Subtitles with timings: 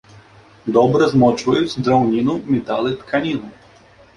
[0.77, 3.47] Добра змочваюць драўніну, металы, тканіну.